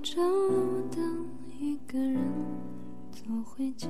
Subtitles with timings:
[0.00, 0.14] 找
[0.92, 0.98] 到
[1.58, 2.16] 一个人
[3.10, 3.88] 走回家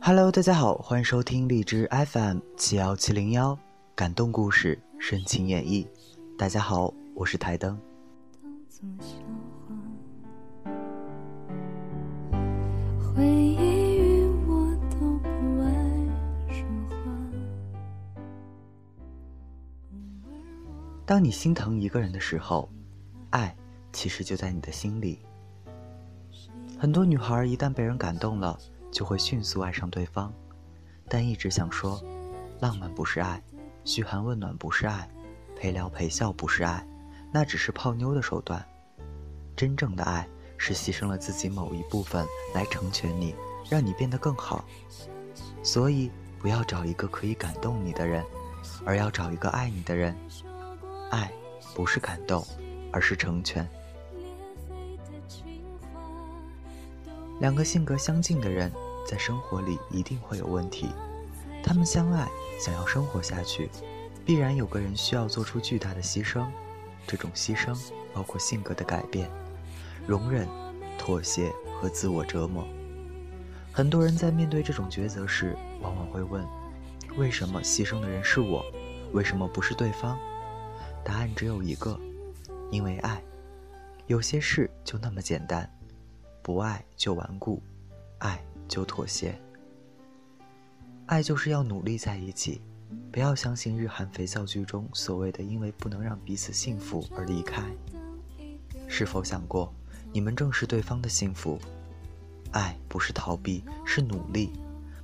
[0.00, 3.56] ，Hello，大家好，欢迎收听荔枝 FM 七幺七零幺，
[3.94, 5.86] 感动故事，深情演绎。
[6.36, 7.78] 大家好，我是台灯。
[21.04, 22.70] 当你心疼一个人的时候，
[23.30, 23.54] 爱
[23.92, 25.18] 其实就在你的心里。
[26.78, 28.58] 很多女孩一旦被人感动了，
[28.90, 30.32] 就会迅速爱上对方，
[31.08, 32.02] 但一直想说，
[32.60, 33.42] 浪漫不是爱，
[33.84, 35.08] 嘘寒问暖不是爱，
[35.56, 36.86] 陪聊陪笑不是爱，
[37.32, 38.64] 那只是泡妞的手段。
[39.56, 43.34] 真正的爱是牺牲了自己某一部分来成全你，
[43.68, 44.64] 让你变得更好。
[45.64, 48.24] 所以不要找一个可以感动你的人，
[48.84, 50.16] 而要找一个爱你的人。
[51.12, 51.30] 爱
[51.74, 52.42] 不是感动，
[52.90, 53.68] 而是成全。
[57.38, 58.72] 两个性格相近的人，
[59.06, 60.88] 在生活里一定会有问题。
[61.62, 62.26] 他们相爱，
[62.58, 63.68] 想要生活下去，
[64.24, 66.46] 必然有个人需要做出巨大的牺牲。
[67.06, 67.78] 这种牺牲
[68.14, 69.28] 包括性格的改变、
[70.06, 70.48] 容忍、
[70.96, 72.66] 妥协和自我折磨。
[73.70, 76.42] 很多人在面对这种抉择时，往往会问：
[77.18, 78.64] 为什么牺牲的人是我？
[79.12, 80.18] 为什么不是对方？
[81.04, 81.98] 答案只有一个：
[82.70, 83.22] 因为爱。
[84.06, 85.68] 有些事就那么简单。
[86.42, 87.62] 不爱就顽固，
[88.18, 89.38] 爱就妥协。
[91.06, 92.60] 爱就是要努力在一起，
[93.12, 97.62] 不要相信日韩肥皂剧中所谓的“因为不能让彼此幸福而离开”。
[98.88, 99.72] 是否想过，
[100.12, 101.58] 你们正是对方的幸福？
[102.50, 104.50] 爱不是逃避，是努力，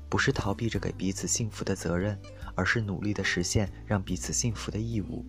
[0.08, 2.18] 不是逃避着给彼此幸福的责任，
[2.56, 5.24] 而是努力的实现让彼此幸福的义务。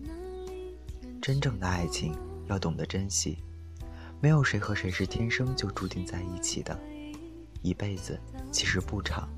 [1.20, 2.16] 真正的爱情
[2.46, 3.38] 要懂得珍惜。
[4.20, 6.78] 没有谁和谁是天生就注定在一起的，
[7.62, 8.18] 一辈子
[8.50, 9.28] 其实不长，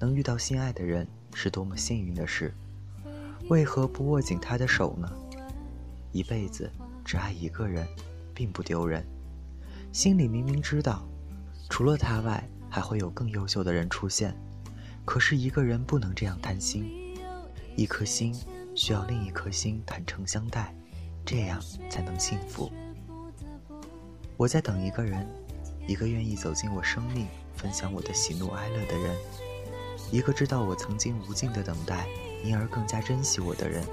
[0.00, 2.52] 能遇到心爱的人是多么幸运的事。
[3.48, 5.08] 为何不握紧他的手呢？
[6.12, 6.70] 一辈子
[7.04, 7.86] 只爱一个人，
[8.34, 9.04] 并不丢人。
[9.92, 11.06] 心里明明知道，
[11.68, 14.36] 除了他外，还会有更优秀的人出现，
[15.04, 16.84] 可是一个人不能这样贪心。
[17.76, 18.34] 一颗心
[18.74, 20.74] 需要另一颗心坦诚相待，
[21.24, 22.70] 这样才能幸福。
[24.36, 25.26] 我在等一个人，
[25.86, 29.16] 一个愿意走进我生命、分享我的喜怒哀乐的人，
[30.10, 32.06] 一个知道我曾经无尽的等待，
[32.44, 33.84] 因而更加珍惜我的人，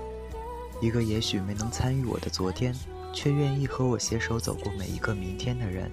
[0.82, 2.74] 一个也许没能参与我的昨天，
[3.14, 5.92] 却愿意和我携手走过每一个明天的人，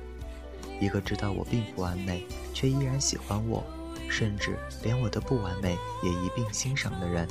[0.81, 3.63] 一个知道我并不完美，却依然喜欢我，
[4.09, 7.29] 甚至连我的不完美也一并欣赏的人。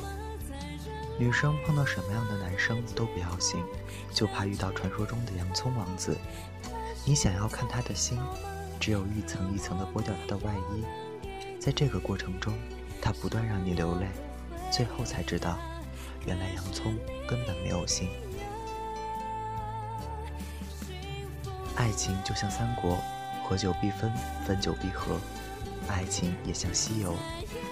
[1.18, 3.64] 女生碰到什么样的男生都不要信，
[4.12, 6.18] 就怕遇到传说中的洋葱王子。
[7.06, 8.20] 你想要看他的心，
[8.82, 10.84] 只有一层一层的剥掉他的外衣，
[11.58, 12.54] 在这个过程中，
[13.02, 14.08] 他不断让你流泪，
[14.72, 15.58] 最后才知道，
[16.26, 16.94] 原来洋葱
[17.28, 18.10] 根本没有心。
[21.78, 22.98] 爱情就像三国，
[23.48, 24.12] 合久必分，
[24.46, 25.16] 分久必合；
[25.88, 27.16] 爱情也像西游，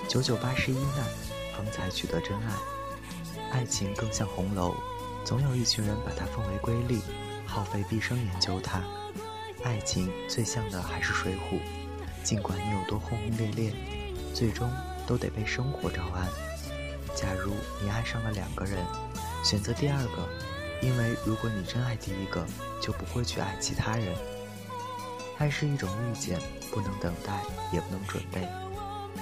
[0.07, 1.03] 九九八十一难，
[1.57, 2.72] 方才取得真爱。
[3.53, 4.73] 爱情更像红楼，
[5.23, 6.99] 总有一群人把它奉为瑰丽，
[7.45, 8.81] 耗费毕生研究它。
[9.63, 11.59] 爱情最像的还是水浒，
[12.23, 13.71] 尽管你有多轰轰烈烈，
[14.33, 14.67] 最终
[15.05, 16.27] 都得被生活招安。
[17.15, 18.83] 假如你爱上了两个人，
[19.43, 20.27] 选择第二个，
[20.81, 22.43] 因为如果你真爱第一个，
[22.81, 24.15] 就不会去爱其他人。
[25.37, 26.39] 爱是一种遇见，
[26.71, 28.47] 不能等待，也不能准备。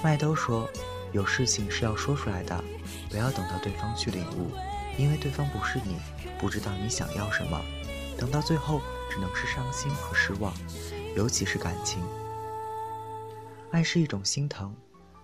[0.02, 0.70] 麦兜说，
[1.12, 2.64] 有事情是要说出来的，
[3.10, 4.52] 不要等到对方去领悟，
[4.98, 5.98] 因为对方不是你，
[6.40, 7.62] 不知道你想要什么。
[8.18, 10.54] 等到最后，只能是伤心和失望，
[11.16, 12.02] 尤其是感情。
[13.72, 14.76] 爱是一种心疼，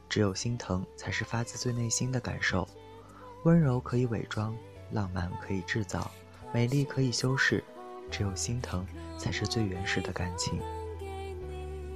[0.09, 2.67] 只有心疼才是发自最内心的感受。
[3.43, 4.55] 温柔可以伪装，
[4.91, 6.09] 浪漫可以制造，
[6.53, 7.63] 美丽可以修饰，
[8.09, 8.85] 只有心疼
[9.17, 10.59] 才是最原始的感情。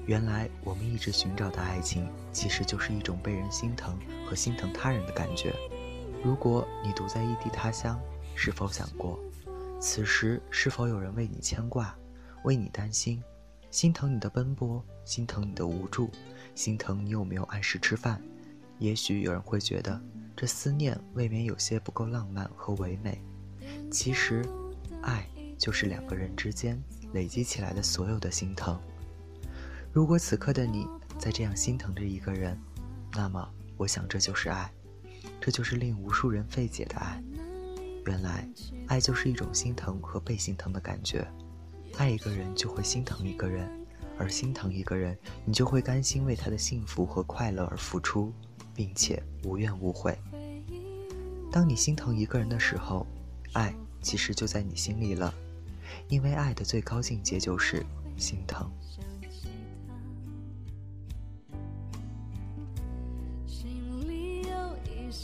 [0.07, 5.53] 原来我们一直寻找的爱情，其实就是一种被人心疼和心疼他人的感觉。
[6.23, 7.99] 如果你独在异地他乡，
[8.35, 9.19] 是否想过？
[9.79, 11.95] 此时是否有人为你牵挂，
[12.43, 13.23] 为你担心，
[13.69, 16.11] 心疼你的奔波，心疼你的无助，
[16.55, 18.21] 心疼你有没有按时吃饭？
[18.79, 20.01] 也许有人会觉得
[20.35, 23.21] 这思念未免有些不够浪漫和唯美。
[23.91, 24.43] 其实，
[25.03, 25.27] 爱
[25.57, 26.81] 就是两个人之间
[27.13, 28.79] 累积起来的所有的心疼。
[29.93, 30.87] 如果此刻的你
[31.19, 32.57] 在这样心疼着一个人，
[33.11, 33.45] 那么
[33.75, 34.71] 我想这就是爱。
[35.39, 37.21] 这就是令无数人费解的爱。
[38.05, 38.47] 原来，
[38.87, 41.27] 爱就是一种心疼和被心疼的感觉。
[41.97, 43.69] 爱一个人就会心疼一个人，
[44.17, 48.31] 而心疼一个人，你就会甘心为他的幸福和快乐而付出，
[48.73, 50.17] 并且无怨无悔。
[51.51, 53.05] 当你心疼一个人的时候，
[53.53, 55.33] 爱其实就在你心里了，
[56.07, 57.85] 因为爱的最高境界就是
[58.15, 58.71] 心疼。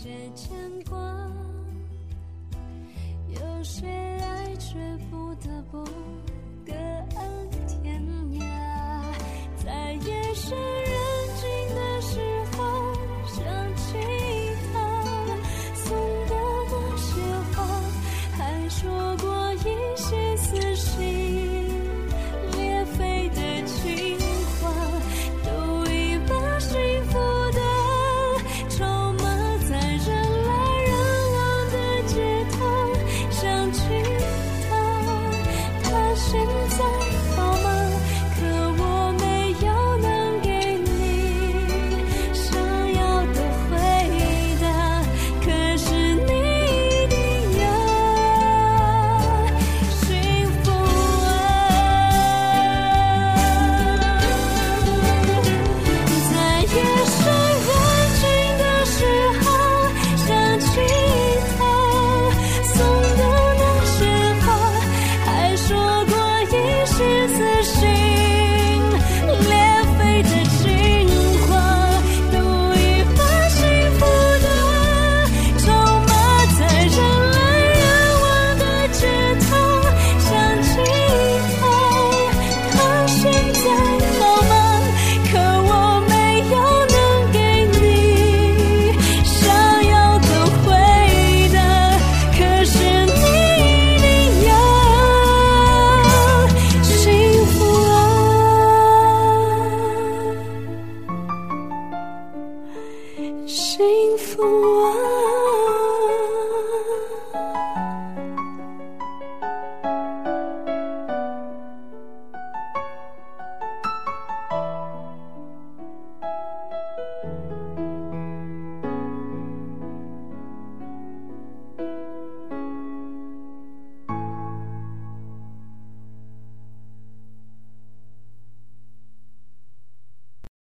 [0.07, 0.57] 一些牵
[0.89, 0.98] 挂，
[3.27, 4.80] 有些爱却
[5.12, 5.83] 不得不
[6.65, 6.74] 割